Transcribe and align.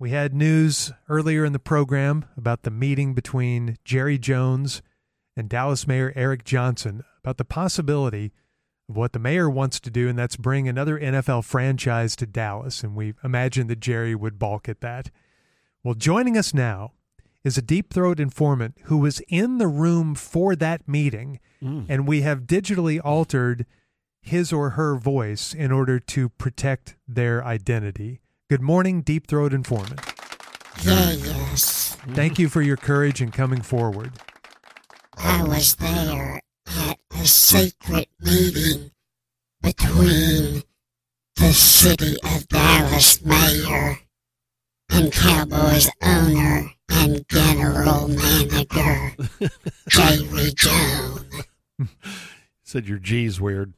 We 0.00 0.10
had 0.10 0.32
news 0.32 0.92
earlier 1.10 1.44
in 1.44 1.52
the 1.52 1.58
program 1.58 2.24
about 2.34 2.62
the 2.62 2.70
meeting 2.70 3.12
between 3.12 3.76
Jerry 3.84 4.16
Jones 4.18 4.80
and 5.36 5.46
Dallas 5.46 5.86
Mayor 5.86 6.10
Eric 6.16 6.42
Johnson 6.42 7.04
about 7.22 7.36
the 7.36 7.44
possibility 7.44 8.32
of 8.88 8.96
what 8.96 9.12
the 9.12 9.18
mayor 9.18 9.48
wants 9.50 9.78
to 9.80 9.90
do, 9.90 10.08
and 10.08 10.18
that's 10.18 10.36
bring 10.36 10.66
another 10.68 10.98
NFL 10.98 11.44
franchise 11.44 12.16
to 12.16 12.26
Dallas. 12.26 12.82
And 12.82 12.96
we 12.96 13.12
imagine 13.22 13.66
that 13.66 13.80
Jerry 13.80 14.14
would 14.14 14.38
balk 14.38 14.70
at 14.70 14.80
that. 14.80 15.10
Well, 15.84 15.94
joining 15.94 16.36
us 16.38 16.54
now 16.54 16.92
is 17.44 17.58
a 17.58 17.62
deep 17.62 17.92
throat 17.92 18.18
informant 18.18 18.78
who 18.84 18.96
was 18.96 19.20
in 19.28 19.58
the 19.58 19.68
room 19.68 20.14
for 20.14 20.56
that 20.56 20.88
meeting, 20.88 21.40
Mm. 21.62 21.84
and 21.90 22.08
we 22.08 22.22
have 22.22 22.46
digitally 22.46 22.98
altered 23.04 23.66
his 24.22 24.50
or 24.50 24.70
her 24.70 24.96
voice 24.96 25.52
in 25.52 25.70
order 25.70 25.98
to 26.00 26.30
protect 26.30 26.96
their 27.06 27.44
identity. 27.44 28.22
Good 28.50 28.62
morning, 28.62 29.02
Deep 29.02 29.28
Throat 29.28 29.54
Informant. 29.54 30.00
Yes, 30.82 31.96
Thank 32.14 32.36
you 32.36 32.48
for 32.48 32.60
your 32.60 32.76
courage 32.76 33.22
in 33.22 33.30
coming 33.30 33.62
forward. 33.62 34.10
I 35.16 35.44
was 35.44 35.76
there 35.76 36.40
at 36.66 36.98
a 37.12 37.26
secret 37.26 38.08
meeting 38.18 38.90
between 39.62 40.64
the 41.36 41.52
city 41.52 42.16
of 42.24 42.48
Dallas 42.48 43.24
mayor 43.24 44.00
and 44.90 45.12
Cowboys 45.12 45.88
owner 46.02 46.72
and 46.88 47.24
general 47.28 48.08
manager, 48.08 49.12
Jerry 49.88 50.50
Jones. 50.56 51.44
Said 52.64 52.88
your 52.88 52.98
G's 52.98 53.40
weird. 53.40 53.74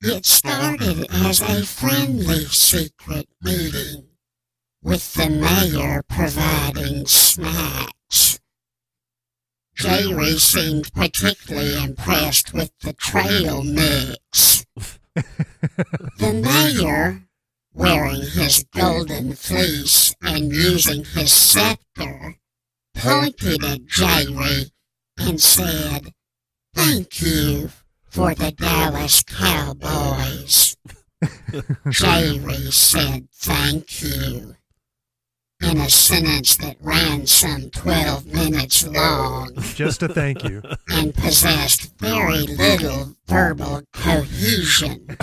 It 0.00 0.24
started 0.24 1.08
as 1.10 1.40
a 1.40 1.66
friendly 1.66 2.44
secret 2.44 3.28
meeting 3.42 4.10
with 4.82 5.14
the 5.14 5.30
mayor 5.30 6.02
providing 6.08 7.06
snacks. 7.06 8.40
Jerry 9.74 10.38
seemed 10.38 10.92
particularly 10.92 11.82
impressed 11.82 12.52
with 12.52 12.72
the 12.80 12.92
trail 12.92 13.62
mix. 13.62 14.66
the 15.14 16.32
mayor, 16.42 17.22
wearing 17.72 18.22
his 18.22 18.64
golden 18.74 19.34
fleece 19.34 20.14
and 20.20 20.52
using 20.52 21.04
his 21.04 21.32
scepter, 21.32 22.36
pointed 22.94 23.64
at 23.64 23.86
Jerry 23.86 24.72
and 25.18 25.40
said, 25.40 26.12
Thank 26.74 27.22
you 27.22 27.70
for 28.04 28.34
the 28.34 28.52
Dallas 28.52 29.22
Cowboys. 29.22 30.76
Jerry 31.90 32.70
said 32.70 33.28
thank 33.32 34.02
you 34.02 34.56
in 35.62 35.78
a 35.78 35.88
sentence 35.88 36.56
that 36.56 36.76
ran 36.80 37.26
some 37.26 37.70
12 37.70 38.26
minutes 38.26 38.86
long 38.86 39.52
Just 39.74 40.02
a 40.02 40.08
thank 40.08 40.44
you. 40.44 40.62
and 40.90 41.14
possessed 41.14 41.98
very 41.98 42.42
little 42.42 43.14
verbal 43.26 43.82
cohesion. 43.92 45.16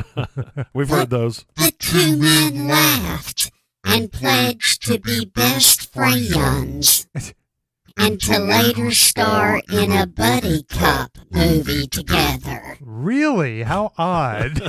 We've 0.74 0.88
heard 0.88 1.10
those. 1.10 1.44
The 1.56 1.72
two 1.78 2.16
men 2.16 2.68
laughed 2.68 3.50
and 3.84 4.10
pledged 4.10 4.86
to 4.86 4.98
be 4.98 5.24
best 5.24 5.92
friends 5.92 7.06
and 7.96 8.20
to 8.20 8.38
later 8.38 8.90
star 8.92 9.60
in 9.70 9.92
a 9.92 10.06
buddy 10.06 10.62
cop 10.64 11.18
movie 11.30 11.86
together. 11.86 12.76
Really? 12.80 13.62
How 13.62 13.92
odd. 13.98 14.60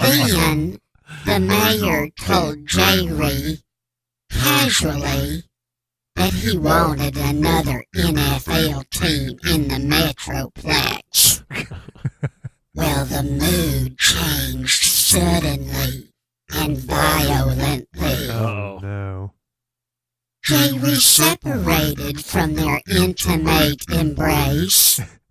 Then 0.00 0.78
the 1.26 1.40
mayor 1.40 2.08
told 2.18 2.66
Jerry 2.66 3.58
casually 4.44 5.42
that 6.16 6.32
he 6.34 6.58
wanted 6.58 7.16
another 7.16 7.82
NFL 7.96 8.88
team 8.90 9.38
in 9.50 9.68
the 9.68 9.76
Metroplex. 9.76 11.44
well, 12.74 13.04
the 13.06 13.22
mood 13.22 13.98
changed 13.98 14.84
suddenly 14.84 16.10
and 16.54 16.76
violently. 16.76 18.30
Oh. 18.30 18.78
no. 18.82 19.32
Jerry 20.42 20.96
separated 20.96 22.22
from 22.22 22.54
their 22.54 22.80
intimate 22.86 23.88
embrace. 23.90 25.00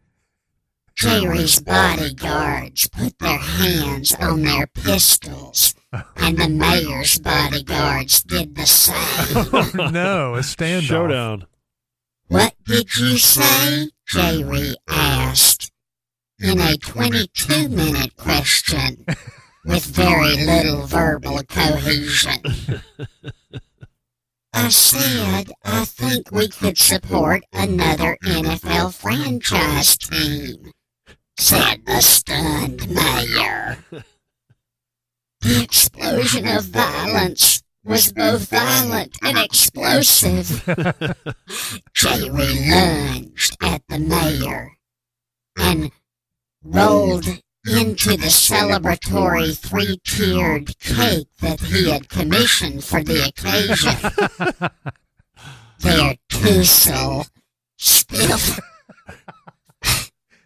Jerry's 1.03 1.59
bodyguards 1.59 2.87
put 2.89 3.19
their 3.19 3.37
hands 3.37 4.15
on 4.15 4.43
their 4.43 4.67
pistols, 4.67 5.75
and 6.15 6.37
the 6.37 6.47
mayor's 6.47 7.19
bodyguards 7.19 8.23
did 8.23 8.55
the 8.55 8.65
same. 8.65 8.95
Oh, 9.79 9.89
no. 9.89 10.35
A 10.35 10.39
standoff. 10.39 10.81
Showdown. 10.83 11.45
What 12.27 12.55
did 12.65 12.95
you 12.97 13.17
say? 13.17 13.89
Jerry 14.07 14.75
asked 14.87 15.71
in 16.39 16.59
a 16.59 16.77
22 16.77 17.69
minute 17.69 18.15
question 18.15 19.05
with 19.65 19.85
very 19.85 20.35
little 20.37 20.85
verbal 20.85 21.41
cohesion. 21.43 22.41
I 24.53 24.69
said, 24.69 25.51
I 25.65 25.85
think 25.85 26.31
we 26.31 26.47
could 26.47 26.77
support 26.77 27.43
another 27.51 28.17
NFL 28.23 28.93
franchise 28.93 29.97
team, 29.97 30.71
said 31.37 31.85
the 31.85 32.01
stunned 32.01 32.89
mayor. 32.89 33.77
The 35.41 35.61
explosion 35.61 36.47
of 36.47 36.65
violence 36.65 37.63
was 37.83 38.13
both 38.13 38.49
violent 38.49 39.17
and 39.21 39.37
explosive. 39.37 40.63
Jerry 41.93 42.29
lunged 42.29 43.57
at 43.61 43.81
the 43.89 43.99
mayor 43.99 44.71
and 45.57 45.91
rolled 46.63 47.27
into 47.65 48.17
the 48.17 48.27
celebratory 48.27 49.57
three 49.57 49.97
tiered 50.05 50.77
cake 50.79 51.27
that 51.41 51.59
he 51.61 51.89
had 51.89 52.09
commissioned 52.09 52.83
for 52.83 53.03
the 53.03 53.27
occasion. 53.27 54.61
Their 55.79 56.15
tussle 56.29 57.25
spilled, 57.77 58.59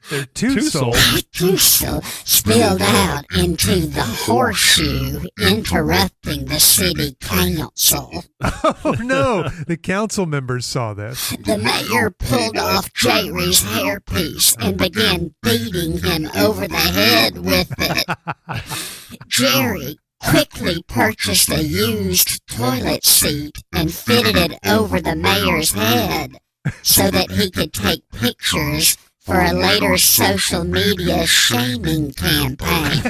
They're 0.10 0.26
two 0.26 0.54
Two-soul. 0.56 0.94
souls. 0.94 1.24
tussle 1.34 2.02
spilled 2.24 2.82
out 2.82 3.26
into 3.38 3.88
the 3.88 4.04
horseshoe, 4.04 5.26
interrupting 5.40 6.46
the 6.46 6.60
city 6.60 7.16
council. 7.22 8.24
Oh, 8.84 8.96
no. 9.00 9.50
The 9.68 9.78
council 9.78 10.26
members 10.26 10.66
saw 10.66 10.94
this. 10.94 11.32
The 11.44 11.58
mayor 11.58 12.12
pulled 12.12 12.58
off 12.58 12.94
Jerry's 12.94 13.62
hairpiece 13.64 14.56
and 14.60 14.78
began 14.78 15.34
beating 15.42 15.98
him 16.00 16.30
over 16.36 16.68
the 16.68 16.76
head 16.76 17.38
with 17.40 17.74
it. 17.80 19.18
Jerry 19.28 19.98
quickly 20.24 20.84
purchased 20.84 21.50
a 21.52 21.64
used 21.64 22.46
toilet 22.48 23.04
seat 23.06 23.64
and 23.74 23.94
fitted 23.94 24.36
it 24.38 24.60
over 24.66 25.02
the 25.02 25.16
mayor's 25.16 25.74
head 25.74 26.38
so 26.84 27.10
that 27.10 27.32
he 27.32 27.50
could 27.52 27.74
take 27.74 28.04
pictures 28.12 28.98
for 29.28 29.42
a 29.42 29.52
later 29.52 29.98
social 29.98 30.64
media 30.64 31.28
shaming 31.28 32.14
campaign. 32.14 33.02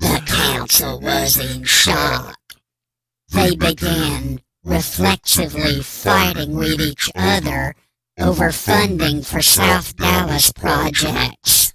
the 0.00 0.22
council 0.26 0.98
was 0.98 1.38
in 1.38 1.62
shock. 1.62 2.36
They 3.30 3.54
began 3.54 4.40
reflexively 4.64 5.80
fighting 5.80 6.56
with 6.56 6.80
each 6.80 7.08
other 7.14 7.76
over 8.18 8.50
funding 8.50 9.22
for 9.22 9.40
South 9.42 9.94
Dallas 9.96 10.50
projects. 10.50 11.72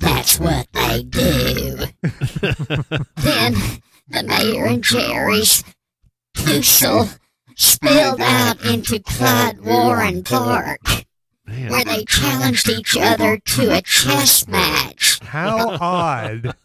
That's 0.00 0.38
what 0.38 0.66
they 0.74 1.02
do. 1.02 1.78
then 3.16 3.54
the 4.06 4.22
mayor 4.22 4.66
and 4.66 4.84
Jerry's 4.84 5.64
tussle 6.34 7.08
spilled 7.56 8.20
out 8.20 8.62
into 8.66 9.00
Clyde 9.00 9.60
Warren 9.62 10.22
Park, 10.22 10.80
Man. 11.48 11.70
where 11.70 11.84
they 11.84 12.04
challenged 12.04 12.68
each 12.68 12.96
other 12.96 13.38
to 13.38 13.70
a 13.76 13.82
chess 13.82 14.46
match. 14.46 15.20
How 15.22 15.76
odd. 15.80 16.54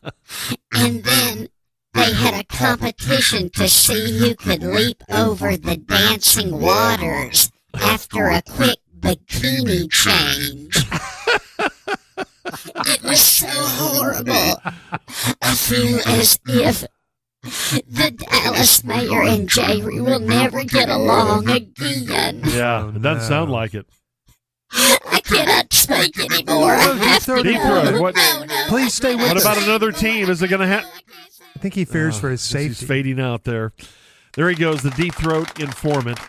And 0.76 1.04
then 1.04 1.48
they 1.94 2.12
had 2.14 2.34
a 2.34 2.44
competition 2.44 3.50
to 3.52 3.70
see 3.70 4.18
who 4.18 4.36
could 4.36 4.64
leap 4.64 5.04
over 5.10 5.56
the 5.56 5.78
dancing 5.78 6.60
waters 6.60 7.52
after 7.76 8.30
a 8.30 8.42
quick 8.42 8.80
bikini 9.00 9.90
change. 9.92 10.78
it 12.46 13.04
was 13.04 13.22
so 13.22 13.48
horrible. 13.48 14.60
I 15.42 15.56
feel 15.56 16.00
as 16.08 16.40
if 16.48 16.86
the 17.44 18.12
Dallas 18.12 18.84
mayor 18.84 19.24
and 19.24 19.48
Jerry 19.48 20.02
will 20.02 20.20
never 20.20 20.64
get 20.64 20.90
along 20.90 21.50
again. 21.50 22.42
Yeah, 22.46 22.90
it 22.90 23.02
doesn't 23.02 23.28
sound 23.28 23.52
like 23.52 23.74
it. 23.74 23.86
I 24.74 25.22
cannot 25.24 25.72
speak 25.74 26.18
anymore. 26.20 26.72
I 26.72 26.78
have 26.96 27.26
to 27.26 27.44
Deep 27.44 27.62
throat. 27.62 28.02
What? 28.02 28.16
No, 28.16 28.44
no. 28.46 28.66
Please 28.68 28.94
stay 28.94 29.16
with 29.16 29.28
What 29.28 29.38
us. 29.38 29.44
about 29.44 29.62
another 29.64 29.92
team? 29.92 30.30
Is 30.30 30.42
it 30.42 30.48
going 30.48 30.62
to 30.62 30.68
happen? 30.68 30.90
I 31.56 31.60
think 31.60 31.74
he 31.76 31.86
fears 31.86 32.18
oh, 32.18 32.22
for 32.22 32.30
his 32.30 32.42
He's 32.42 32.78
safety. 32.78 32.86
fading 32.86 33.20
out 33.20 33.44
there. 33.44 33.74
There 34.36 34.50
he 34.50 34.56
goes, 34.56 34.82
the 34.82 34.90
deep 34.92 35.14
throat 35.14 35.60
informant. 35.60 36.20